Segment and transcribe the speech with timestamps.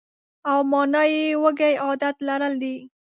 [0.49, 2.75] او مانا یې وږی عادت لرل دي.